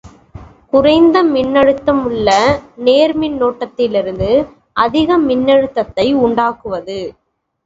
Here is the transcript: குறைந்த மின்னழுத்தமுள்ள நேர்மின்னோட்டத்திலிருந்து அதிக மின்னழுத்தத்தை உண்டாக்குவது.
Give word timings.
குறைந்த 0.73 1.23
மின்னழுத்தமுள்ள 1.25 2.29
நேர்மின்னோட்டத்திலிருந்து 2.85 4.31
அதிக 4.77 5.19
மின்னழுத்தத்தை 5.19 6.07
உண்டாக்குவது. 6.25 6.99